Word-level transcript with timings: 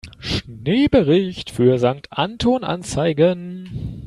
Schneebericht 0.17 1.51
für 1.51 1.77
Sankt 1.77 2.07
Anton 2.11 2.63
anzeigen. 2.63 3.99